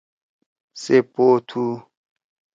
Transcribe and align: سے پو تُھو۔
سے 0.81 0.95
پو 1.13 1.25
تُھو۔ 1.47 1.65